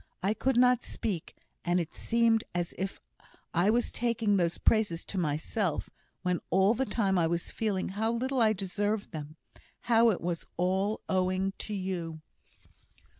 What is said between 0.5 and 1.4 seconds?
not speak;